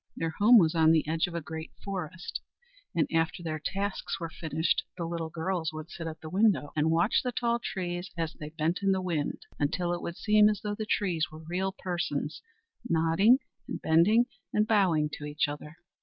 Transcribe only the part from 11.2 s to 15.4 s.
were real persons, nodding and bending and bowing to